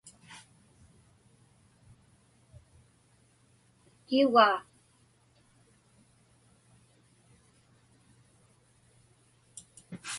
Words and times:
Kiugaa. 4.05 4.55